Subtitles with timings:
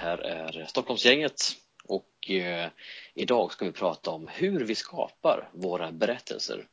[0.00, 2.68] Här är Stockholmsgänget och eh,
[3.14, 6.66] idag ska vi prata om hur vi skapar våra berättelser.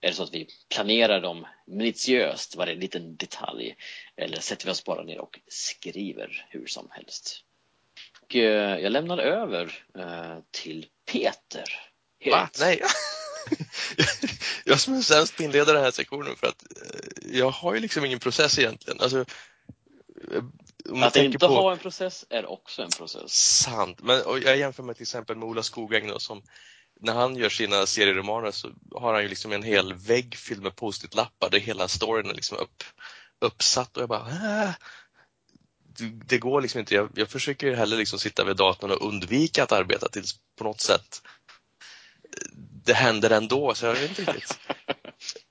[0.00, 3.76] Är det så att vi planerar dem minutiöst, varje liten detalj,
[4.16, 7.44] eller sätter vi oss bara ner och skriver hur som helst?
[8.22, 11.64] Och, eh, jag lämnar över eh, till Peter.
[12.26, 12.36] Va?
[12.36, 12.60] Helt.
[12.60, 12.82] Nej.
[14.64, 16.64] jag som är sämst inleda den här sektionen för att
[17.32, 19.00] jag har ju liksom ingen process egentligen.
[19.00, 19.24] Alltså,
[21.02, 21.46] Att inte på...
[21.46, 23.32] ha en process är också en process.
[23.62, 24.02] Sant.
[24.02, 26.42] Men och jag jämför med till exempel med Ola Skogäng då, som
[27.00, 30.76] när han gör sina serieromaner så har han ju liksom en hel vägg fylld med
[30.76, 32.82] post-it-lappar där hela storyn är liksom upp,
[33.40, 34.28] uppsatt och jag bara
[34.64, 34.70] äh,
[36.26, 36.94] det, går liksom inte.
[36.94, 40.64] Jag, jag försöker ju hellre liksom sitta vid datorn och undvika att arbeta tills på
[40.64, 41.22] något sätt
[42.84, 44.58] det händer ändå, så jag vet inte riktigt.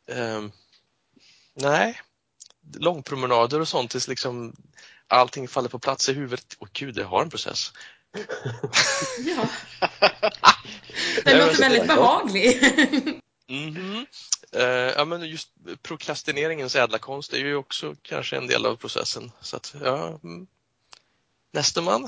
[0.07, 0.51] Ehm,
[1.53, 2.01] nej,
[2.77, 4.55] långpromenader och sånt tills liksom
[5.11, 6.55] allting faller på plats i huvudet.
[6.59, 7.73] Åh gud, jag har en process.
[9.19, 9.47] Ja,
[11.23, 12.61] den låter väldigt behaglig.
[13.51, 14.05] Mhm.
[14.51, 15.49] Eh, ja, men just
[15.83, 19.31] prokrastineringens ädla konst är ju också kanske en del av processen.
[19.41, 20.47] Så att, ja, mm.
[21.51, 22.07] Nästa man.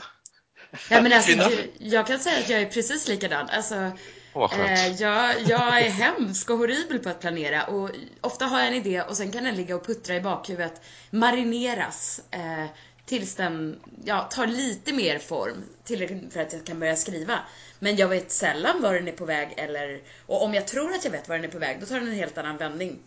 [0.90, 1.32] Ja, men alltså,
[1.78, 3.50] jag kan säga att jag är precis likadan.
[3.50, 3.92] Alltså,
[4.34, 4.54] skönt.
[4.54, 7.90] eh, jag, jag är hemsk och horribel på att planera och
[8.22, 12.22] ofta har jag en idé och sen kan den ligga och puttra i bakhuvudet, marineras
[12.32, 12.66] eh,
[13.06, 17.40] tills den ja, tar lite mer form, tillräckligt för att jag kan börja skriva.
[17.80, 21.06] Men jag vet sällan var den är på väg eller, och om jag tror att
[21.06, 23.00] jag vet var den är på väg, då tar den en helt annan vändning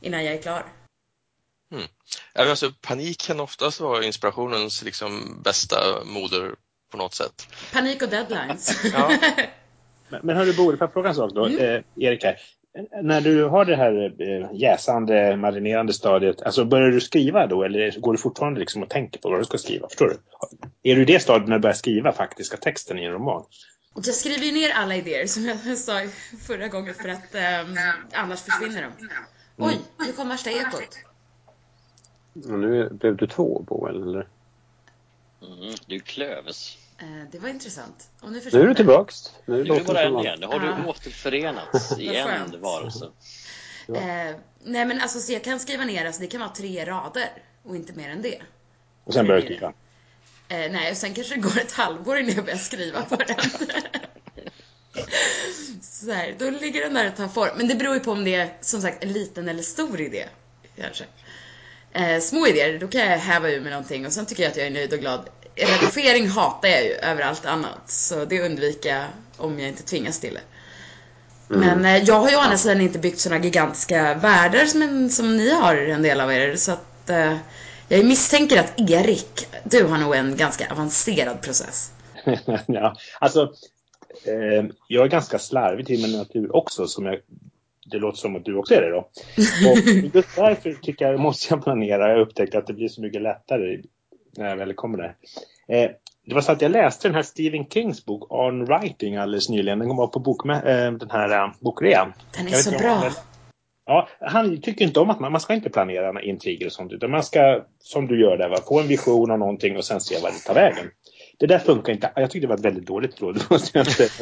[0.00, 0.64] innan jag är klar.
[2.32, 6.54] Ja, men alltså, panik kan oftast vara inspirationens liksom, bästa moder
[6.90, 7.48] på något sätt.
[7.72, 8.84] Panik och deadlines.
[8.92, 9.18] Ja.
[10.12, 11.46] Men, men hörru Bo, får jag fråga en sak då?
[11.46, 12.40] Eh, Erik här.
[13.02, 18.00] När du har det här eh, jäsande, marinerande stadiet, alltså börjar du skriva då eller
[18.00, 19.88] går du fortfarande liksom och tänker på vad du ska skriva?
[19.88, 20.18] Förstår du?
[20.90, 23.44] Är du i det stadiet när du börjar skriva faktiska texten i en roman?
[23.94, 26.00] Jag skriver ju ner alla idéer som jag sa
[26.46, 27.76] förra gången för att ehm,
[28.12, 29.08] annars försvinner de.
[29.56, 30.98] Oj, nu kom värsta ekot.
[32.34, 34.28] Och nu blev du två Boel, eller?
[35.42, 36.78] Mm, du klövs.
[37.00, 38.08] Eh, det var intressant.
[38.20, 38.74] Och nu Nu är du det.
[38.74, 39.32] tillbaks.
[39.46, 40.38] Nu Nu är du bara det en igen.
[40.40, 40.86] Nu har du Ja.
[40.86, 43.08] återförenats i en varelse.
[43.88, 47.28] Eh, nej men alltså så jag kan skriva ner, alltså det kan vara tre rader
[47.62, 48.42] och inte mer än det.
[49.04, 49.72] Och sen börjar du skriva.
[50.48, 53.36] Eh, nej, och sen kanske det går ett halvår innan jag börjar skriva på den.
[55.82, 57.50] så här, då ligger den där och tar form.
[57.56, 60.24] Men det beror ju på om det är som sagt en liten eller stor idé.
[60.76, 61.04] Kanske.
[61.92, 64.56] Eh, små idéer, då kan jag häva ur med någonting och sen tycker jag att
[64.56, 65.28] jag är nöjd och glad.
[65.60, 67.90] Redigering hatar jag ju över allt annat.
[67.90, 69.04] Så det undviker jag
[69.36, 70.40] om jag inte tvingas till det.
[71.48, 75.36] Men eh, jag har ju å andra sidan inte byggt såna gigantiska världar som, som
[75.36, 76.56] ni har en del av er.
[76.56, 77.36] Så att eh,
[77.88, 81.92] jag misstänker att Erik, du har nog en ganska avancerad process.
[82.66, 83.52] ja, alltså,
[84.24, 86.86] eh, jag är ganska slarvig till min natur också.
[86.86, 87.18] Som jag,
[87.90, 88.98] det låter som att du också är det då.
[89.70, 89.78] Och
[90.14, 92.10] just därför tycker jag måste jag planera.
[92.10, 93.82] Jag upptäckte att det blir så mycket lättare
[94.36, 95.14] när jag väl kommer där.
[95.68, 95.90] Eh,
[96.26, 99.78] det var så att jag läste den här Stephen Kings bok On Writing alldeles nyligen.
[99.78, 102.12] Den kom upp på bokmä- eh, den här eh, bokrean.
[102.36, 103.10] Den är så inte om- bra.
[103.86, 106.92] Ja, han tycker inte om att man, man ska inte planera intriger och sånt.
[106.92, 110.00] Utan man ska, som du gör där, va, få en vision av någonting och sen
[110.00, 110.86] se vad det tar vägen.
[111.38, 112.10] Det där funkar inte.
[112.16, 113.36] Jag tyckte det var ett väldigt dåligt råd.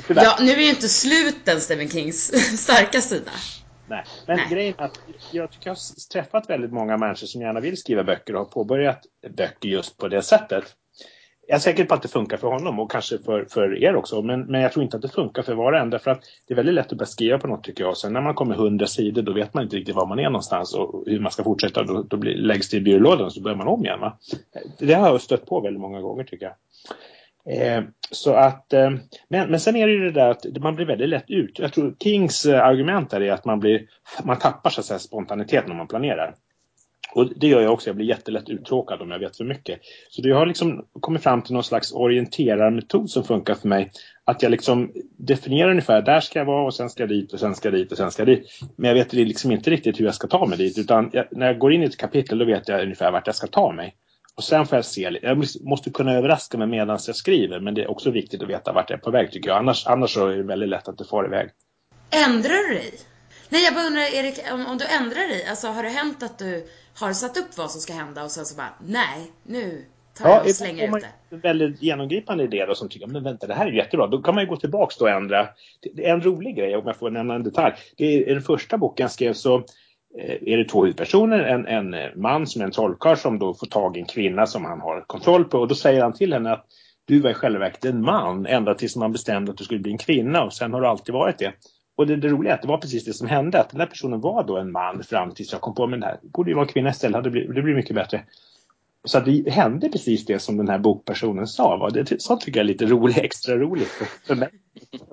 [0.08, 2.26] Ja, nu är ju inte sluten Stephen Kings
[2.62, 3.30] starka sida.
[3.88, 4.04] Nej.
[4.26, 4.46] Men Nej.
[4.50, 5.00] grejen är att
[5.32, 8.46] jag tycker jag har träffat väldigt många människor som gärna vill skriva böcker och har
[8.46, 9.02] påbörjat
[9.36, 10.64] böcker just på det sättet.
[11.50, 14.22] Jag är säker på att det funkar för honom och kanske för, för er också.
[14.22, 15.90] Men, men jag tror inte att det funkar för var och en.
[15.90, 17.96] Därför att det är väldigt lätt att börja skriva på något tycker jag.
[17.96, 20.74] Sen när man kommer hundra sidor då vet man inte riktigt var man är någonstans
[20.74, 21.82] och hur man ska fortsätta.
[21.82, 24.00] Då, då blir, läggs det i byrålådan och så börjar man om igen.
[24.00, 24.18] Va?
[24.78, 26.54] Det har jag stött på väldigt många gånger tycker jag.
[27.46, 28.90] Eh, så att, eh,
[29.28, 31.58] men, men sen är det ju det där att man blir väldigt lätt ut.
[31.58, 33.86] Jag tror Kings eh, argument är att man, blir,
[34.24, 36.34] man tappar så att säga, spontaniteten när man planerar.
[37.14, 37.88] Och det gör jag också.
[37.88, 39.80] Jag blir jättelätt uttråkad om jag vet för mycket.
[40.10, 43.90] Så det har liksom kommit fram till någon slags orienterarmetod som funkar för mig.
[44.24, 47.40] Att jag liksom definierar ungefär, där ska jag vara och sen ska jag dit och
[47.40, 48.60] sen ska jag dit och sen ska jag dit.
[48.76, 50.78] Men jag vet liksom inte riktigt hur jag ska ta mig dit.
[50.78, 53.36] Utan jag, när jag går in i ett kapitel då vet jag ungefär vart jag
[53.36, 53.94] ska ta mig.
[54.38, 57.82] Och sen får jag se, jag måste kunna överraska mig medan jag skriver men det
[57.82, 59.58] är också viktigt att veta vart jag är på väg tycker jag.
[59.58, 61.50] Annars, annars är det väldigt lätt att det far iväg.
[62.26, 62.92] Ändrar du dig?
[63.48, 66.38] Nej, jag bara undrar Erik, om, om du ändrar dig, alltså har det hänt att
[66.38, 69.84] du har satt upp vad som ska hända och sen så bara, nej, nu
[70.18, 71.36] tar jag och slänger ut det?
[71.36, 74.06] Väldigt genomgripande idé då som tycker, men vänta, det här är jättebra.
[74.06, 75.48] Då kan man ju gå tillbaks då och ändra.
[75.94, 77.74] Det är en rolig grej, om jag får nämna en detalj.
[77.96, 79.64] Det är, I den första boken skrev så
[80.18, 83.66] Eh, är det två huvudpersoner, en, en man som är en trollkarl som då får
[83.66, 86.52] tag i en kvinna som han har kontroll på och då säger han till henne
[86.52, 86.66] att
[87.04, 89.92] du var i själva verket en man ända tills man bestämde att du skulle bli
[89.92, 91.52] en kvinna och sen har du alltid varit det.
[91.96, 93.60] Och det, det roliga är att det var precis det som hände.
[93.60, 96.06] Att den här personen var då en man fram tills jag kom på men det
[96.06, 97.24] här borde ju vara en kvinna istället.
[97.24, 98.24] Det blir, det blir mycket bättre.
[99.04, 101.76] Så att det hände precis det som den här bokpersonen sa.
[101.76, 101.90] Va?
[101.90, 103.88] Det, sånt tycker jag är lite roligt, extra roligt
[104.26, 104.48] för mig.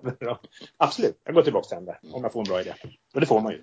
[0.77, 2.73] Absolut, jag går tillbaka till det om jag får en bra idé.
[3.13, 3.61] Och det får man ju.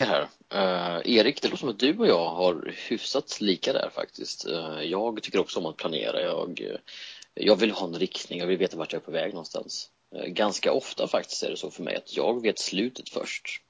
[0.00, 0.28] Här.
[0.54, 4.48] Uh, Erik, det låter som att du och jag har hyfsat lika där faktiskt.
[4.48, 6.22] Uh, jag tycker också om att planera.
[6.22, 6.76] Jag, uh,
[7.34, 9.90] jag vill ha en riktning, jag vill veta vart jag är på väg någonstans.
[10.14, 13.62] Eh, ganska ofta faktiskt är det så för mig att jag vet slutet först.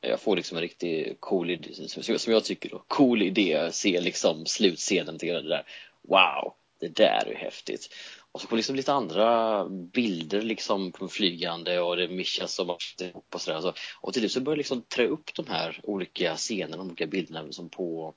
[0.00, 4.46] Jag får liksom en riktig cool idé, som jag tycker då, cool idé, se liksom
[4.46, 5.66] slutscenen det där.
[6.02, 7.94] Wow, det där är häftigt.
[8.34, 13.34] Och så får liksom lite andra bilder liksom på flygande och det mischas som ihop
[13.34, 13.74] och sådär.
[14.00, 17.52] Och till slut så börjar liksom trä upp de här olika scenerna, de olika bilderna
[17.52, 18.14] som på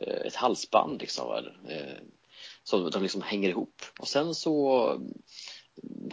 [0.00, 1.46] eh, ett halsband liksom.
[1.68, 1.96] Eh,
[2.64, 3.82] så de liksom hänger ihop.
[3.98, 4.86] Och sen så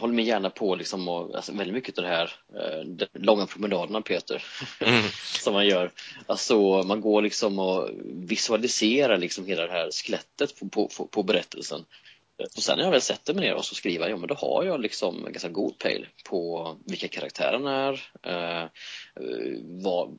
[0.00, 3.46] håller mig gärna på liksom och, alltså väldigt mycket av det här eh, de långa
[3.46, 4.44] promenaderna Peter
[4.80, 5.02] mm.
[5.42, 5.92] som man gör.
[6.26, 11.84] Alltså man går liksom och visualiserar liksom hela det här skelettet på, på, på berättelsen.
[12.56, 14.64] Och sen när jag väl sätter mig ner och så skriver, ja men då har
[14.64, 17.92] jag liksom en ganska god pejl på vilka karaktärerna är,
[18.22, 18.68] eh,
[19.62, 20.10] var,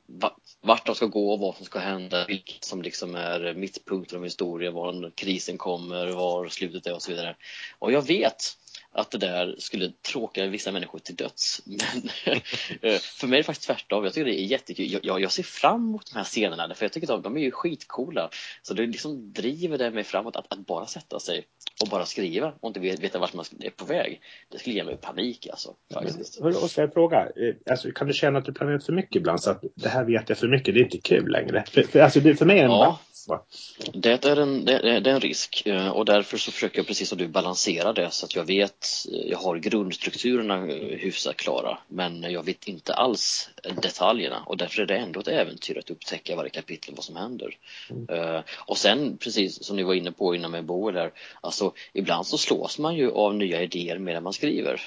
[0.62, 4.74] vart de ska gå, vad som ska hända, vilket som liksom är mittpunkten av historien,
[4.74, 7.36] var krisen kommer, var slutet är och så vidare.
[7.80, 8.58] Och jag vet
[8.94, 11.62] att det där skulle tråka vissa människor till döds.
[11.66, 12.10] Men
[12.82, 14.04] eh, för mig är det faktiskt tvärtom.
[14.04, 15.00] Jag tycker det är jättekul.
[15.04, 17.52] Jag, jag ser fram emot de här scenerna för jag tycker att de är ju
[17.52, 18.30] skitcoola.
[18.62, 21.46] Så det liksom driver det mig framåt att, att bara sätta sig
[21.82, 24.22] och bara skriva och inte veta vart man är på väg.
[24.50, 25.74] Det skulle ge mig panik alltså.
[25.94, 26.40] Faktiskt.
[26.40, 29.16] Men, och ska jag fråga, eh, alltså, kan du känna att du planerat för mycket
[29.16, 31.64] ibland så att det här vet jag för mycket, det är inte kul längre?
[31.72, 32.96] För, för, alltså, det, för mig är det
[33.28, 33.46] ja.
[33.94, 37.18] Det är en, det, är en risk eh, och därför så försöker jag precis som
[37.18, 42.24] du balansera det så att jag vet, eh, jag har grundstrukturerna eh, hyfsat klara men
[42.24, 43.50] jag vet inte alls
[43.82, 47.58] detaljerna och därför är det ändå ett äventyr att upptäcka varje kapitel vad som händer.
[47.90, 48.44] Mm.
[48.66, 51.12] Och sen precis som ni var inne på innan med Boel här,
[51.42, 54.82] alltså ibland så slås man ju av nya idéer medan man skriver.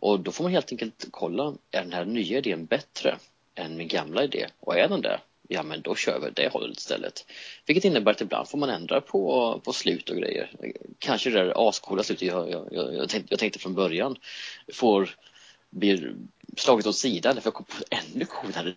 [0.00, 3.18] Och då får man helt enkelt kolla, är den här nya idén bättre
[3.54, 4.46] än min gamla idé?
[4.60, 7.26] Och är den det, ja men då kör vi det hållet istället.
[7.66, 10.50] Vilket innebär att ibland får man ändra på, på slut och grejer.
[10.98, 14.16] Kanske det där ascoola slutet jag, jag, jag, tänkte, jag tänkte från början
[14.72, 15.10] får
[15.70, 16.14] bli
[16.56, 18.74] slaget åt sidan för jag kom på ännu coolare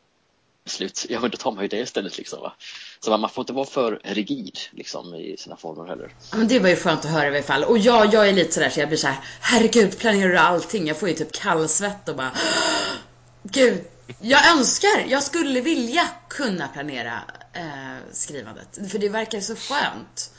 [0.66, 1.06] slut.
[1.10, 2.54] Ja men då tar man ju det istället liksom va.
[3.00, 6.16] Så man får inte vara för rigid liksom i sina former heller.
[6.32, 7.64] Ja, men det var ju skönt att höra i alla fall.
[7.64, 10.88] Och ja, jag är lite sådär så jag blir såhär, herregud planerar du allting?
[10.88, 12.32] Jag får ju typ kallsvett och bara,
[13.44, 13.86] gud
[14.20, 17.22] jag önskar, jag skulle vilja kunna planera
[17.54, 18.92] eh, skrivandet.
[18.92, 20.34] För det verkar så skönt.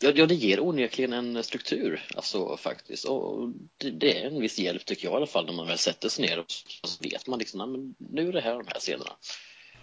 [0.00, 3.04] Ja, ja, det ger onekligen en struktur, alltså faktiskt.
[3.04, 3.48] Och
[3.78, 6.08] det, det, är en viss hjälp tycker jag i alla fall när man väl sätter
[6.08, 9.12] sig ner och så vet man liksom, men nu är det här de här scenerna.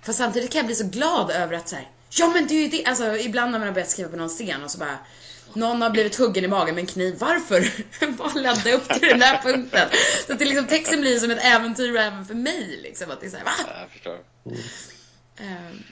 [0.01, 1.75] Fast samtidigt kan jag bli så glad över att så
[2.18, 4.30] ja men det är ju det, alltså ibland när man har börjat skriva på någon
[4.30, 5.00] scen och så bara
[5.53, 7.15] någon har blivit huggen i magen med en kniv.
[7.19, 7.73] Varför?
[8.17, 9.89] Vad ledde upp till den där punkten?
[10.27, 12.79] Så att det liksom, texten blir som ett äventyr även för mig.
[12.83, 13.51] Liksom, att det är så här, va?
[13.81, 14.19] Jag förstår.
[14.45, 14.59] Mm.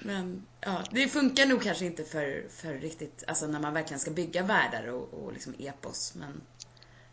[0.02, 4.12] Men ja, det funkar nog kanske inte för, för riktigt, alltså när man verkligen ska
[4.12, 6.14] bygga världar och, och liksom epos.
[6.16, 6.42] Men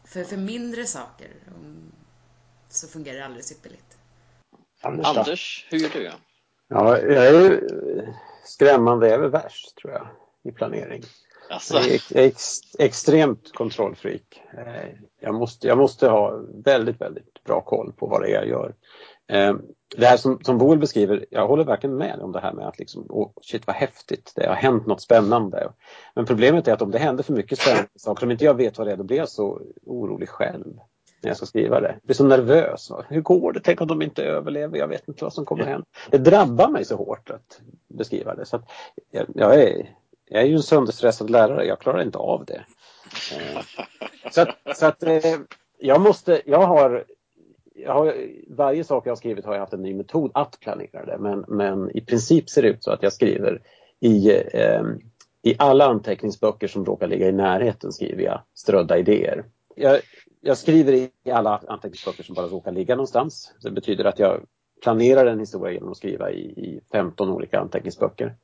[0.04, 1.28] för, för mindre saker
[2.68, 3.98] så fungerar det alldeles ypperligt.
[4.82, 6.10] Anders, Anders hur gör du?
[6.68, 7.60] Ja, jag är
[8.44, 10.08] skrämmande är väl värst tror jag
[10.44, 11.04] i planering.
[11.50, 11.74] Alltså.
[11.74, 14.42] Jag är ex, extremt kontrollfreak.
[14.52, 14.90] Eh,
[15.20, 18.74] jag måste, jag måste ha väldigt, väldigt bra koll på vad det är jag gör.
[19.28, 19.54] Eh,
[19.96, 22.78] det här som, som Boel beskriver, jag håller verkligen med om det här med att
[22.78, 25.72] liksom, oh, shit vad häftigt, det har hänt något spännande.
[26.14, 28.78] Men problemet är att om det händer för mycket spännande saker, om inte jag vet
[28.78, 30.78] vad det är, då blir jag så orolig själv
[31.22, 31.88] när jag ska skriva det.
[31.88, 32.90] Jag blir så nervös.
[33.08, 33.60] Hur går det?
[33.60, 34.78] Tänk om de inte överlever?
[34.78, 35.86] Jag vet inte vad som kommer hända.
[36.10, 38.46] Det drabbar mig så hårt att beskriva det.
[38.46, 38.70] Så att
[39.10, 39.97] jag, jag är
[40.28, 42.64] jag är ju en sönderstressad lärare, jag klarar inte av det.
[43.36, 43.62] Eh,
[44.30, 45.36] så att, så att eh,
[45.78, 47.04] jag måste, jag har,
[47.74, 48.14] jag har,
[48.48, 51.44] varje sak jag har skrivit har jag haft en ny metod att planera det men,
[51.48, 53.62] men i princip ser det ut så att jag skriver
[54.00, 54.82] i, eh,
[55.42, 59.44] I alla anteckningsböcker som råkar ligga i närheten skriver jag strödda idéer.
[59.76, 60.00] Jag,
[60.40, 63.54] jag skriver i alla anteckningsböcker som bara råkar ligga någonstans.
[63.62, 64.40] Det betyder att jag
[64.82, 68.34] planerar en historia genom att skriva i, i 15 olika anteckningsböcker.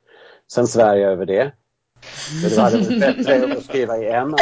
[0.51, 1.51] Sen svär jag över det
[2.43, 4.35] det hade varit bättre att skriva i en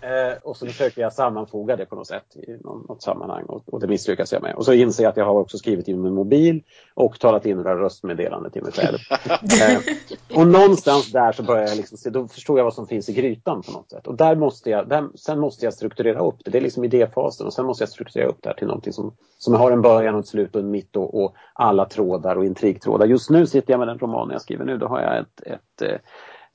[0.00, 3.80] Eh, och så försöker jag sammanfoga det på något sätt i något, sammanhang och, och,
[3.80, 4.54] det misslyckas jag med.
[4.54, 6.62] Och så inser jag att jag har också skrivit i min mobil
[6.94, 8.98] och talat in några röstmeddelanden till mig själv.
[9.30, 13.08] eh, och någonstans där så börjar jag liksom se, då förstår jag vad som finns
[13.08, 14.06] i grytan på något sätt.
[14.06, 16.50] Och där måste jag, där, sen måste jag strukturera upp det.
[16.50, 19.14] Det är liksom idéfasen och sen måste jag strukturera upp det här till någonting som,
[19.38, 22.44] som har en början och ett slut och en mitt och, och alla trådar och
[22.44, 23.06] intrigtrådar.
[23.06, 24.78] Just nu sitter jag med den roman jag skriver nu.
[24.78, 25.98] Då har jag ett, ett eh,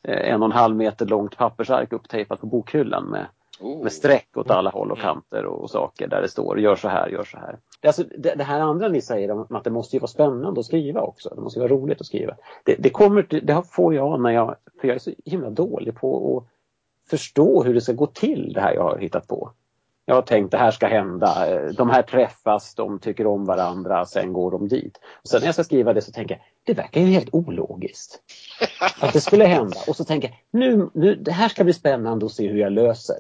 [0.04, 3.26] en och en halv meter långt pappersark upptejpat på bokhyllan med,
[3.60, 3.84] oh.
[3.84, 5.08] med streck åt alla håll och mm.
[5.14, 7.58] kanter och, och, saker där det står gör så här, gör så här.
[7.82, 10.60] Det, alltså, det, det här andra ni säger om att det måste ju vara spännande
[10.60, 11.34] att skriva också.
[11.36, 12.36] Det måste ju vara roligt att skriva.
[12.64, 16.38] Det, det, kommer, det får jag när jag, för jag är så himla dålig på
[16.38, 16.44] att
[17.10, 19.52] förstå hur det ska gå till det här jag har hittat på.
[20.06, 24.34] Jag har tänkt det här ska hända, de här träffas, de tycker om varandra, sen
[24.34, 25.00] går de dit.
[25.24, 28.22] Och sen när jag ska skriva det så tänker jag, det verkar ju helt ologiskt.
[29.00, 29.78] Att det skulle hända.
[29.88, 32.72] Och så tänker jag, nu, nu, det här ska bli spännande att se hur jag
[32.72, 33.18] löser.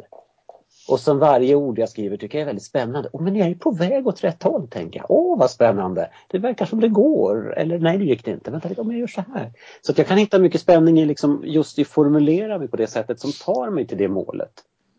[0.87, 3.09] Och sen varje ord jag skriver tycker jag är väldigt spännande.
[3.13, 5.11] Oh, men jag är på väg åt rätt håll tänker jag.
[5.11, 6.09] Åh vad spännande.
[6.27, 7.57] Det verkar som det går.
[7.57, 8.51] Eller nej det gick det inte.
[8.51, 9.53] Vänta lite om jag gör så här.
[9.81, 12.87] Så att jag kan hitta mycket spänning i liksom just i formulera mig på det
[12.87, 14.51] sättet som tar mig till det målet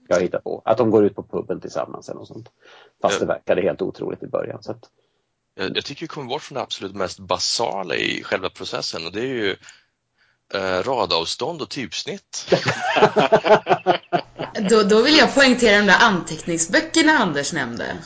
[0.09, 0.62] jag hittar på.
[0.64, 2.49] Att de går ut på puben tillsammans eller något sånt.
[3.03, 4.62] Fast det verkade helt otroligt i början.
[4.62, 4.85] Så att...
[5.55, 9.12] jag, jag tycker vi kommer bort från det absolut mest basala i själva processen och
[9.12, 9.57] det är ju
[10.54, 12.54] eh, radavstånd och typsnitt.
[14.70, 17.96] då, då vill jag poängtera de där anteckningsböckerna Anders nämnde.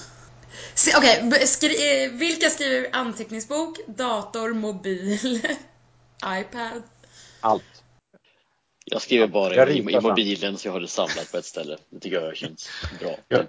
[0.97, 5.41] Okej, okay, skri eh, vilka skriver anteckningsbok, dator, mobil,
[6.27, 6.83] iPad?
[7.41, 7.65] Allt.
[8.85, 11.79] Jag skriver bara i, i, mobilen så jag har det samlat på ett ställe.
[11.91, 13.17] Det tycker jag känns bra.
[13.29, 13.45] Ja.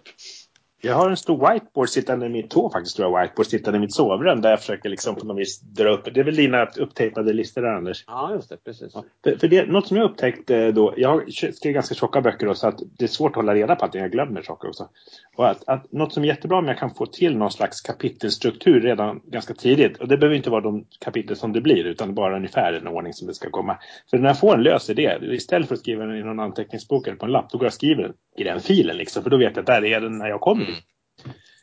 [0.82, 3.80] Jag har en stor whiteboard sittande i mitt tå faktiskt, tror jag, whiteboard sittande i
[3.80, 6.14] mitt sovrum där jag försöker liksom på något vis dra upp.
[6.14, 8.04] Det är väl dina upptejpade listor där, Anders?
[8.08, 8.92] Ja, just det, precis.
[8.94, 9.04] Ja.
[9.24, 12.68] För, för det, något som jag upptäckte då, jag skriver ganska tjocka böcker då, så
[12.68, 14.90] att det är svårt att hålla reda på att jag glömmer saker också.
[15.36, 18.82] Och att, att något som är jättebra om jag kan få till någon slags kapitelstruktur
[18.82, 19.98] redan ganska tidigt.
[19.98, 23.14] Och det behöver inte vara de kapitel som det blir, utan bara ungefär den ordning
[23.14, 23.78] som det ska komma.
[24.10, 27.08] För när jag får en lös idé, istället för att skriva den i någon anteckningsbok
[27.08, 29.24] eller på en lapp, då går jag och skriver i den filen liksom.
[29.24, 30.69] För då vet jag att där är den när jag kommer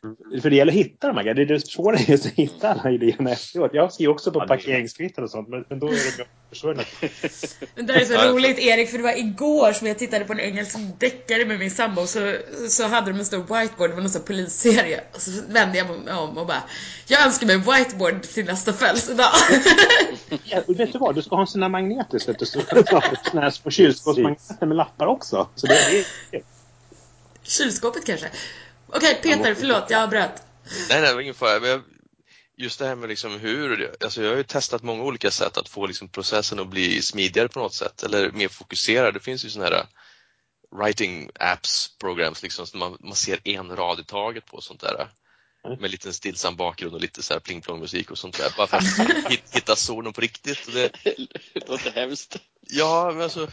[0.07, 0.41] Mm.
[0.41, 2.91] För det gäller att hitta de här Det är det svåra är att hitta alla
[2.91, 3.71] idéerna efteråt.
[3.73, 6.83] Jag skriver också på ja, parkeringskvitton och sånt, men, då är det försvunna.
[7.75, 10.39] Det där är så roligt Erik, för det var igår som jag tittade på en
[10.39, 12.35] engelsk deckare med min sambo så,
[12.69, 15.01] så hade de en stor whiteboard, det var någon sån polisserie.
[15.13, 16.63] Och så vände jag mig om och bara,
[17.07, 19.31] jag önskar mig en whiteboard till nästa födelsedag.
[20.43, 23.41] ja, vet du vad, du ska ha en sån där magneter så att du såna
[23.41, 25.47] här små kylskåpsmagneter med lappar också.
[25.55, 26.05] Så det är...
[27.43, 28.27] Kylskåpet kanske?
[28.87, 30.43] Okej, Peter, förlåt, jag avbröt.
[30.89, 31.81] Nej, nej, ingen fara.
[32.57, 35.69] Just det här med liksom hur, alltså jag har ju testat många olika sätt att
[35.69, 39.13] få liksom processen att bli smidigare på något sätt eller mer fokuserad.
[39.13, 39.85] Det finns ju sådana här
[40.71, 45.07] writing apps, programs liksom, som man, man ser en rad i taget på sånt där.
[45.65, 45.81] Mm.
[45.81, 48.53] Med lite stillsam bakgrund och lite så här pling plong musik och sånt där.
[48.57, 50.73] Bara för att hitta zonen på riktigt.
[50.73, 50.91] Det,
[51.53, 52.37] det låter hemskt.
[52.61, 53.47] Ja, men alltså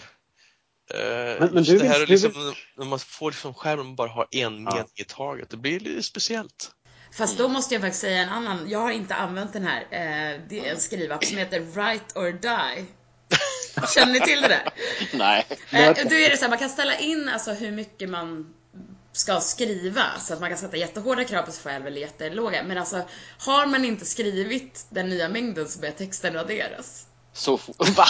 [1.38, 2.54] men, men du det här vill, liksom, vill...
[2.76, 6.02] när man får liksom skärmen och bara har en mening i taget, det blir lite
[6.02, 6.70] speciellt.
[7.12, 10.40] Fast då måste jag faktiskt säga en annan, jag har inte använt den här, eh,
[10.48, 12.86] det är en skrivapp som heter Write or Die.
[13.94, 14.68] Känner ni till det där?
[15.12, 15.46] Nej.
[15.70, 18.54] Eh, då är det så här, man kan ställa in alltså hur mycket man
[19.12, 22.62] ska skriva så att man kan sätta jättehårda krav på sig själv eller jättelåga.
[22.62, 23.02] Men alltså,
[23.38, 27.06] har man inte skrivit den nya mängden så börjar texten raderas.
[27.34, 28.06] Så va?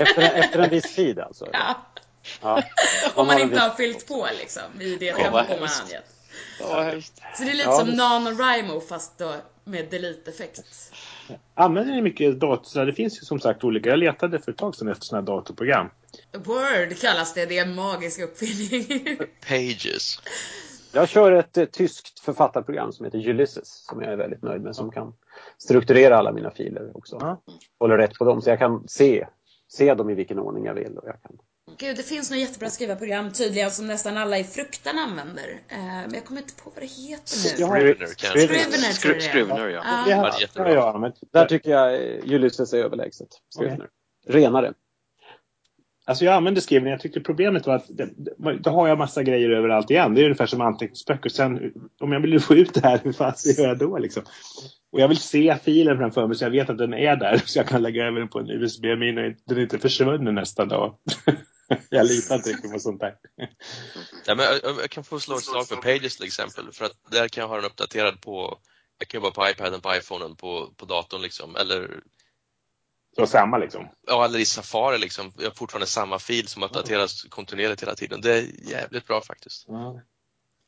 [0.00, 1.48] efter, efter en viss tid alltså?
[1.52, 1.86] Ja.
[2.42, 2.62] ja.
[3.14, 6.04] Om man inte har fyllt på liksom i det tempo man angett.
[6.58, 7.96] Så det är lite ja, som det...
[7.96, 10.60] NaNoWriMo fast då med delete-effekt.
[11.54, 12.86] Använder ni mycket dator?
[12.86, 13.90] Det finns ju som sagt olika.
[13.90, 15.90] Jag letade för ett tag sedan efter sådana här datorprogram.
[16.32, 17.46] Word kallas det.
[17.46, 19.18] Det är en magisk uppfinning.
[19.48, 20.20] Pages.
[20.98, 24.76] Jag kör ett eh, tyskt författarprogram som heter Ulysses som jag är väldigt nöjd med
[24.76, 25.12] som kan
[25.58, 27.18] strukturera alla mina filer också.
[27.20, 27.42] Ja.
[27.78, 29.26] Håller rätt på dem så jag kan se,
[29.68, 30.98] se dem i vilken ordning jag vill.
[30.98, 31.38] Och jag kan...
[31.78, 35.48] Gud, det finns något jättebra skrivarprogram tydligen som nästan alla i fruktan använder.
[35.48, 37.66] Uh, men jag kommer inte på vad det heter nu.
[37.66, 38.28] Scrivener kanske?
[38.28, 39.82] Scrivener, Scrivener, Scrivener ja.
[40.08, 40.32] ja.
[40.54, 40.68] ja.
[40.68, 43.28] ja, ja men där tycker jag Ulysses är överlägset.
[43.58, 43.88] Scrivener.
[44.24, 44.40] Okay.
[44.40, 44.74] Renare.
[46.08, 46.90] Alltså jag använde skrivning.
[46.90, 48.10] Jag tyckte problemet var att det,
[48.60, 50.14] då har jag massa grejer överallt igen.
[50.14, 51.30] Det är ungefär som anteckningsböcker.
[51.30, 54.22] Sen om jag vill få ut det här, hur fan gör jag då liksom?
[54.92, 57.58] Och jag vill se filen framför mig så jag vet att den är där så
[57.58, 59.36] jag kan lägga över den på en USB-minne.
[59.46, 60.94] Den är inte försvunnen nästa dag.
[61.90, 63.14] jag litar inte riktigt på sånt där.
[64.26, 66.92] Ja, men jag, jag kan få slå ett slag för Pages till exempel för att
[67.10, 68.58] där kan jag ha den uppdaterad på
[68.98, 71.56] jag kan jobba på iPaden, på iPhonen, på, på datorn liksom.
[71.56, 72.00] Eller
[73.18, 73.88] så samma liksom?
[74.06, 75.32] Ja, eller i Safari liksom.
[75.36, 78.20] Jag har fortfarande samma fil som uppdateras kontinuerligt hela tiden.
[78.20, 79.68] Det är jävligt bra faktiskt.
[79.68, 80.00] Mm.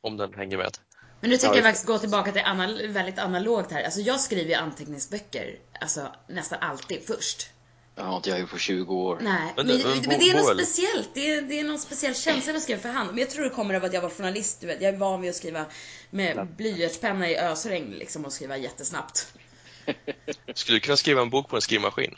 [0.02, 0.78] Om den hänger med.
[1.20, 3.82] Men nu tänker jag faktiskt gå tillbaka till anal väldigt analogt här.
[3.82, 7.50] Alltså jag skriver ju anteckningsböcker, alltså nästan alltid först.
[7.94, 9.18] Det har inte jag gjort på 20 år.
[9.20, 11.10] Nej, men, men, men, men det är något speciellt.
[11.14, 13.10] Det är, det är någon speciell känsla att skriva för hand.
[13.10, 14.82] Men jag tror det kommer av att jag var journalist, du vet.
[14.82, 15.66] Jag är van vid att skriva
[16.10, 19.34] med blyertspenna i ösregn liksom och skriva jättesnabbt.
[20.54, 22.14] Skulle du kunna skriva en bok på en skrivmaskin?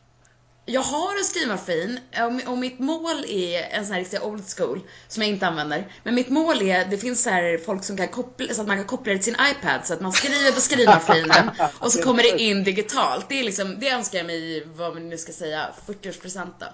[0.64, 2.00] Jag har en skrivmaskin
[2.46, 5.92] och mitt mål är en sån här riktig old school som jag inte använder.
[6.02, 8.76] Men mitt mål är, det finns så här folk som kan koppla, så att man
[8.76, 12.22] kan koppla det till sin iPad så att man skriver på skrivmaskinen och så kommer
[12.22, 13.28] det in digitalt.
[13.28, 16.66] Det är liksom, det önskar jag mig vad man nu ska säga, 40-årspresent då.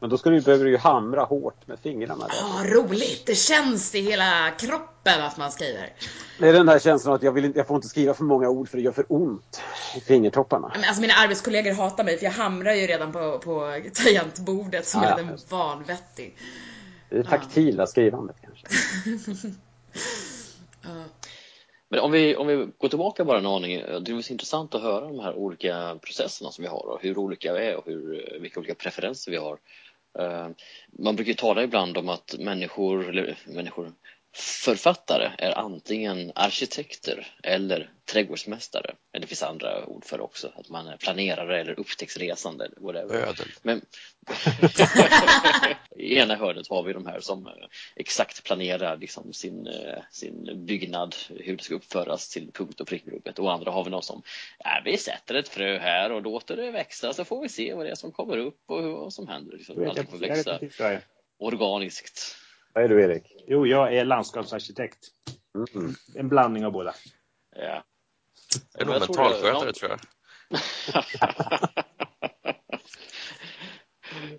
[0.00, 2.26] Men då ska du, behöver du ju hamra hårt med fingrarna.
[2.28, 3.26] Ja, roligt!
[3.26, 5.92] Det känns i hela kroppen att man skriver.
[6.38, 8.48] Det är den där känslan att jag, vill inte, jag får inte skriva för många
[8.48, 9.62] ord för det gör för ont
[9.96, 10.70] i fingertopparna.
[10.74, 15.02] Men alltså mina arbetskollegor hatar mig för jag hamrar ju redan på, på tangentbordet som
[15.02, 16.36] ja, är vanvettig.
[17.10, 17.86] Det är taktila ja.
[17.86, 18.66] skrivandet kanske.
[20.82, 21.04] ja.
[21.88, 24.82] Men om vi, om vi går tillbaka bara en aning, det är så intressant att
[24.82, 28.38] höra de här olika processerna som vi har och hur olika vi är och hur,
[28.40, 29.58] vilka olika preferenser vi har.
[30.18, 30.48] Eh,
[30.98, 33.92] man brukar ju tala ibland om att människor, eller människor,
[34.38, 38.94] Författare är antingen arkitekter eller trädgårdsmästare.
[39.12, 43.14] Det finns andra ord för också, att man är planerare eller upptäcktsresande eller whatever.
[43.14, 43.48] Ödel.
[43.62, 43.80] Men
[45.96, 47.48] i ena hörnet har vi de här som
[47.96, 49.68] exakt planerar liksom sin,
[50.10, 53.38] sin byggnad, hur det ska uppföras till punkt och prickgruppet.
[53.38, 54.22] Och andra har vi någon som,
[54.58, 57.86] ja, vi sätter ett frö här och låter det växa så får vi se vad
[57.86, 59.56] det är som kommer upp och vad som händer.
[59.56, 60.60] Liksom, allting får växa
[61.38, 62.45] organiskt.
[62.76, 63.44] Vad är du Erik?
[63.46, 64.98] Jo, jag är landskapsarkitekt.
[65.74, 65.94] Mm.
[66.14, 66.94] En blandning av båda.
[67.56, 67.84] Ja.
[68.74, 70.00] Är du mentalskötare tror jag?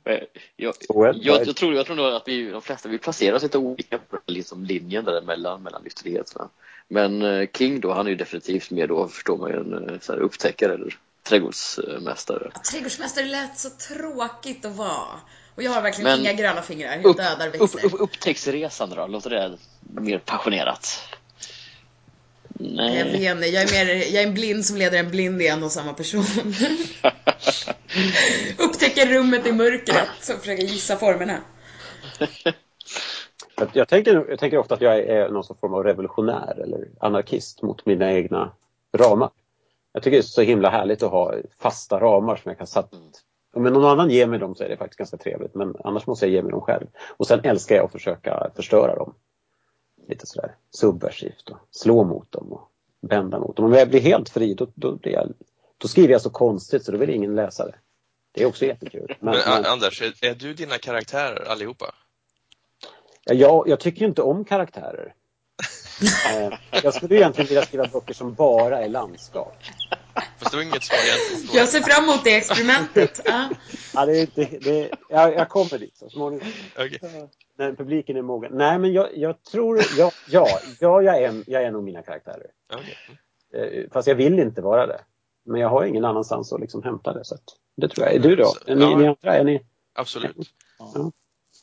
[0.56, 3.58] jag, jag, jag, tror, jag tror nog att vi, de flesta vi placerar oss lite
[3.58, 6.34] olika på liksom linjen däremellan mellan ytterlighet.
[6.88, 10.00] Men eh, King då, han är ju definitivt mer då, förstår man ju, en eh,
[10.00, 10.98] så här, upptäckare eller
[11.30, 12.52] trädgårdsmästare.
[12.54, 15.20] Ja, trädgårdsmästare lät så tråkigt att vara.
[15.56, 16.96] Och jag har verkligen Men inga gröna fingrar.
[16.96, 17.86] Jag upp, dödar växter.
[17.86, 19.08] Upp, upp, upptäcktsresan då?
[19.08, 21.00] Låter det mer passionerat?
[22.60, 22.98] Nej.
[22.98, 23.48] Jag vet inte.
[23.48, 25.94] Jag är, mer, jag är en blind som leder en blind i en och samma
[25.94, 26.24] person.
[28.58, 31.42] Upptäcker rummet i mörkret och försöker gissa formerna.
[33.56, 37.62] Jag, jag, tänker, jag tänker ofta att jag är någon form av revolutionär eller anarkist
[37.62, 38.52] mot mina egna
[38.98, 39.30] ramar.
[39.98, 42.94] Jag tycker det är så himla härligt att ha fasta ramar som jag kan satt,
[43.54, 46.26] om någon annan ger mig dem så är det faktiskt ganska trevligt men annars måste
[46.26, 46.88] jag ge mig dem själv.
[47.18, 49.14] Och sen älskar jag att försöka förstöra dem.
[50.08, 53.66] Lite sådär subversivt och slå mot dem och bända mot dem.
[53.66, 55.34] Om jag blir helt fri då, då, blir jag,
[55.78, 57.76] då skriver jag så konstigt så då vill ingen läsa det.
[58.32, 59.16] Det är också jättekul.
[59.20, 61.96] Men, men, Anders, är, är, du dina karaktärer allihopa?
[63.24, 65.14] Ja, jag, jag tycker inte om karaktärer.
[66.02, 69.56] Eh, jag skulle egentligen vilja skriva böcker som bara är landskap.
[70.38, 71.56] Fast det var inget svar egentligen.
[71.56, 73.22] Jag ser fram emot det experimentet.
[73.26, 73.50] Ja.
[73.94, 76.48] ja, det, det, det, jag, jag kommer dit så småningom.
[76.76, 77.00] Okay.
[77.58, 78.52] När publiken är mogen.
[78.54, 79.82] Nej, men jag, jag tror...
[79.98, 80.48] Ja, ja,
[80.80, 82.48] ja jag, är, jag är nog mina karaktärer.
[82.74, 83.82] Okay.
[83.82, 85.00] Eh, fast jag vill inte vara det.
[85.46, 87.26] Men jag har ingen annanstans att liksom hämta det.
[87.26, 87.38] Så
[87.78, 88.16] det tror jag.
[88.16, 88.54] Är du då?
[88.66, 88.98] Är ni, ja.
[88.98, 89.36] ni andra?
[89.36, 89.62] Är ni...
[89.94, 90.36] Absolut.
[90.80, 91.12] Ja.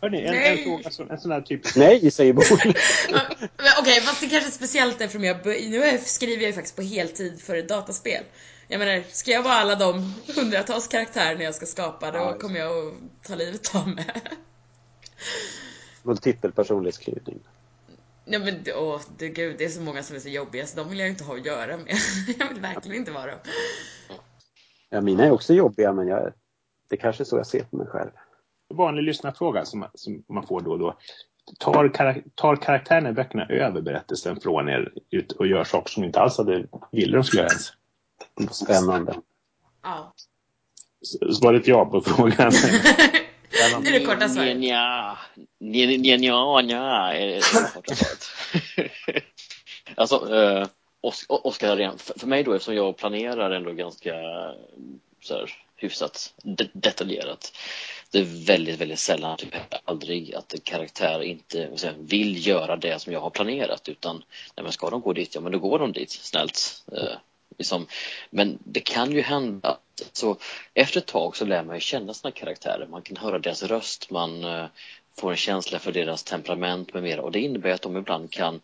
[0.05, 1.77] Hörni, en, en, fråga, en sån här typ...
[1.77, 2.41] Nej, säger Bo.
[2.55, 2.75] Okej,
[3.81, 7.41] okay, fast det kanske är speciellt eftersom jag, nu skriver jag ju faktiskt på heltid
[7.41, 8.25] för ett dataspel.
[8.69, 12.59] Jag menar, ska jag vara alla de hundratals karaktärer jag ska skapa, då ja, kommer
[12.59, 12.95] jag att
[13.27, 14.07] ta livet av mig.
[16.03, 17.41] Multipel personlighetsklyvning.
[18.25, 20.91] Nej men åh, det, gud, det är så många som är så jobbiga så de
[20.91, 21.97] vill jag inte ha att göra med.
[22.39, 23.41] jag vill verkligen inte vara dem.
[24.91, 26.33] Ja, mina är också jobbiga men jag,
[26.89, 28.11] det kanske är så jag ser på mig själv
[28.77, 30.99] vanlig lyssnarfråga som, som man får då och då.
[31.59, 36.05] Tar, karak tar karaktärerna i böckerna över berättelsen från er ut och gör saker som
[36.05, 37.73] inte alls hade ville de skulle göra ens?
[38.55, 39.15] Spännande.
[39.83, 40.13] Ja.
[41.33, 42.51] Svaret ja på frågan.
[43.83, 44.57] det är det korta svaret.
[44.57, 45.19] Nja,
[45.61, 47.41] nja, nja, nja, är det
[47.75, 48.27] korta svaret.
[49.97, 50.67] alltså, eh,
[51.29, 54.15] Oskar, för mig då, eftersom jag planerar ändå ganska
[55.21, 56.35] så här, hyfsat
[56.73, 57.53] detaljerat
[58.15, 62.99] det är väldigt, väldigt sällan, typ aldrig, att en karaktär inte säga, vill göra det
[63.03, 64.17] som jag har planerat utan
[64.57, 66.85] nej, men ska de gå dit, ja men då går de dit snällt.
[66.93, 67.17] Eh,
[67.59, 67.87] Liksom,
[68.31, 70.37] men det kan ju hända att så
[70.75, 72.87] efter ett tag så lär man ju känna sina karaktärer.
[72.87, 74.67] Man kan höra deras röst, man eh,
[75.19, 78.61] får en känsla för deras temperament med mera och det innebär att de ibland kan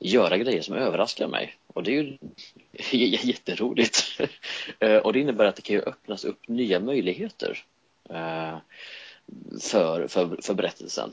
[0.00, 2.16] göra grejer som överraskar mig och det är ju
[3.22, 4.20] jätteroligt.
[4.78, 7.64] Eh, och det innebär att det kan ju öppnas upp nya möjligheter.
[8.10, 8.58] Uh,
[9.60, 11.12] för, för, för berättelsen.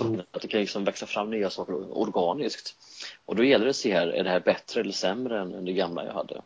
[0.00, 0.22] Mm.
[0.30, 2.76] Att det kan liksom växa fram nya saker organiskt.
[3.24, 5.72] Och då gäller det att se här, är det här bättre eller sämre än det
[5.72, 6.42] gamla jag hade?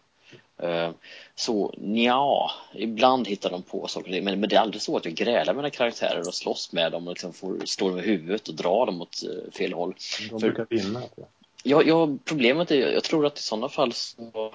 [0.62, 0.90] Eh,
[1.34, 5.14] så ja, ibland hittar de på saker men, men det är aldrig så att jag
[5.14, 8.48] grälar med mina karaktärer och slåss med dem och liksom får slå dem i huvudet
[8.48, 9.94] och dra dem åt eh, fel håll.
[10.30, 11.02] De brukar vinna.
[11.62, 14.52] Ja, ja, problemet är, jag tror att i sådana fall så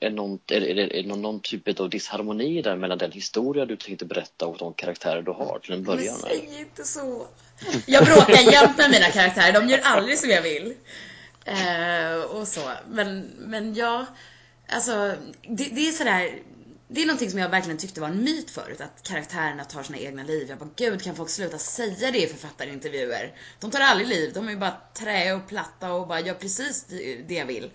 [0.00, 3.76] är, någon, är, det, är det någon, typ av disharmoni där mellan den historia du
[3.76, 6.18] tänkte berätta och de karaktärer du har till en början.
[6.22, 7.26] Men säg inte så!
[7.86, 10.74] Jag bråkar jämt med mina karaktärer, de gör aldrig som jag vill.
[11.44, 12.60] Eh, och så.
[12.88, 14.06] Men, men ja,
[14.68, 16.30] alltså det, det är sådär
[16.88, 19.98] det är någonting som jag verkligen tyckte var en myt förut, att karaktärerna tar sina
[19.98, 20.48] egna liv.
[20.48, 23.34] Jag bara, gud kan folk sluta säga det i författarintervjuer?
[23.60, 26.84] De tar aldrig liv, de är ju bara trä och platta och bara gör precis
[27.28, 27.70] det jag vill.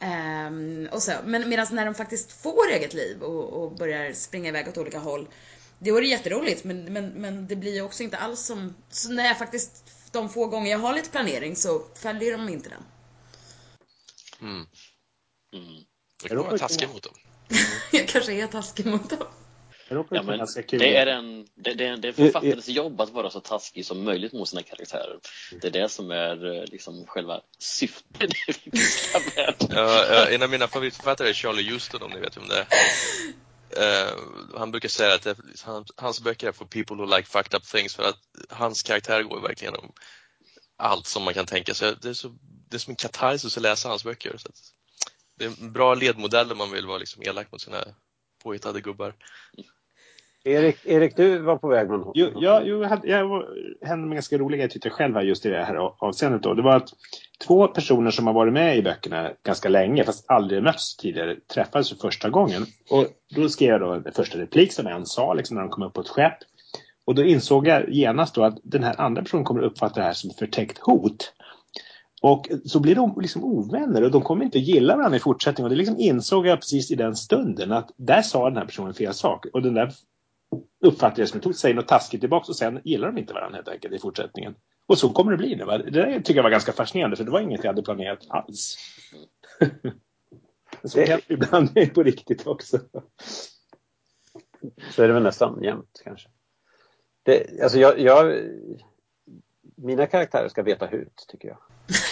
[0.00, 1.12] Um, och så.
[1.24, 4.98] Men medan när de faktiskt får eget liv och, och, börjar springa iväg åt olika
[4.98, 5.28] håll,
[5.78, 9.24] det vore jätteroligt men, men, men det blir ju också inte alls som, så när
[9.24, 12.82] jag faktiskt, de få gånger jag har lite planering så följer de inte den.
[14.40, 14.66] Mm.
[15.52, 15.84] Mm.
[16.22, 17.14] Det kan vara taskigt mot dem.
[17.92, 19.26] jag kanske är taskig mot dem.
[19.88, 23.86] Ja, men det är en, det, det, är en författares jobb att vara så taskig
[23.86, 25.18] som möjligt mot sina karaktärer.
[25.60, 28.30] Det är det som är eh, liksom själva syftet
[29.70, 32.66] ja, En av mina favoritförfattare är Charlie Houston om ni vet vem det är.
[33.78, 34.12] Uh,
[34.58, 37.64] han brukar säga att det, han, hans böcker är för people who like fucked up
[37.64, 38.18] things för att
[38.50, 39.92] hans karaktär går verkligen om
[40.76, 41.94] allt som man kan tänka sig.
[42.02, 42.28] Det är, så,
[42.70, 44.36] det är som en katarsis att läsa hans böcker.
[44.36, 44.48] Så
[45.38, 47.76] det är en bra ledmodell om man vill vara liksom elak mot sina
[48.44, 49.14] påhittade gubbar.
[50.44, 52.12] Erik, Erik, du var på väg med något.
[52.14, 53.44] Jo, ja, jo, jag hade, jag
[53.82, 56.42] hände mig ganska roliga jag tyckte själv här just i det här avseendet.
[56.42, 56.54] Då.
[56.54, 56.88] Det var att
[57.46, 61.88] två personer som har varit med i böckerna ganska länge fast aldrig mötts tidigare träffades
[61.88, 62.66] för första gången.
[62.90, 65.82] Och då skrev jag då en första replik som en sa liksom, när de kom
[65.82, 66.38] upp på ett skepp.
[67.04, 70.12] Och då insåg jag genast då att den här andra personen kommer uppfatta det här
[70.12, 71.32] som ett förtäckt hot.
[72.28, 75.64] Och så blir de liksom ovänner och de kommer inte gilla varandra i fortsättningen.
[75.64, 78.94] Och det liksom insåg jag precis i den stunden att där sa den här personen
[78.94, 79.46] fel sak.
[79.52, 79.92] Och den där
[80.80, 83.68] uppfattade jag som tog säger något taskigt tillbaka och sen gillar de inte varandra helt
[83.68, 84.54] enkelt i fortsättningen.
[84.86, 85.64] Och så kommer det bli nu.
[85.64, 85.78] Va?
[85.78, 88.76] Det där tycker jag var ganska fascinerande för det var inget jag hade planerat alls.
[90.84, 92.80] så det händer ibland på riktigt också.
[94.90, 96.28] Så är det väl nästan jämt kanske.
[97.22, 98.44] Det, alltså jag, jag,
[99.76, 101.58] mina karaktärer ska veta hut tycker jag.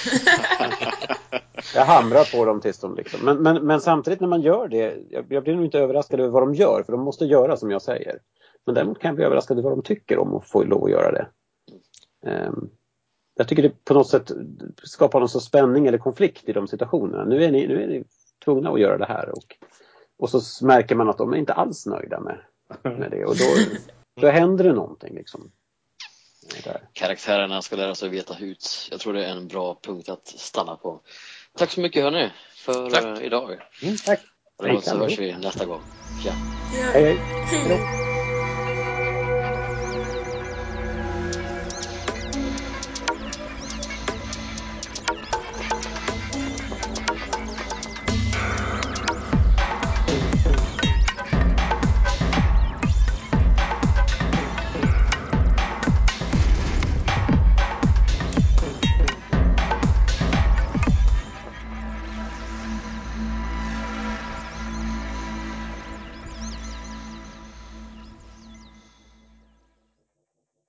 [1.74, 3.20] jag hamrar på dem tills de liksom.
[3.24, 6.30] Men, men, men samtidigt när man gör det, jag, jag blir nog inte överraskad över
[6.30, 8.18] vad de gör, för de måste göra som jag säger.
[8.66, 10.90] Men däremot kan jag bli överraskad över vad de tycker om att få lov att
[10.90, 11.26] göra det.
[12.26, 12.70] Um,
[13.34, 14.32] jag tycker det på något sätt
[14.82, 17.24] skapar någon sorts spänning eller konflikt i de situationerna.
[17.24, 18.04] Nu är ni, nu är ni
[18.44, 19.56] tvungna att göra det här och,
[20.18, 22.38] och så märker man att de är inte alls nöjda med,
[22.82, 23.44] med det och då,
[24.20, 25.14] då händer det någonting.
[25.14, 25.50] Liksom.
[26.92, 28.88] Karaktärerna ska lära sig veta hut.
[28.90, 31.00] Jag tror det är en bra punkt att stanna på.
[31.58, 33.20] Tack så mycket hörni för tack.
[33.20, 33.50] idag.
[33.82, 34.20] Mm, tack.
[34.56, 35.82] Och så hörs vi nästa gång.
[36.24, 36.32] Ja.
[36.92, 37.16] Hej, hej.
[37.68, 38.03] hej.